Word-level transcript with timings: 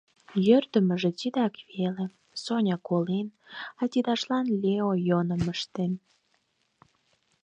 Йӧрдымыжӧ 0.47 1.11
тидак 1.19 1.53
веле– 1.71 2.05
Соня 2.43 2.77
колен, 2.87 3.27
а 3.81 3.83
тидыжлан 3.91 4.45
Лео 4.61 4.91
йӧным 5.07 5.43
ыштен. 5.53 5.93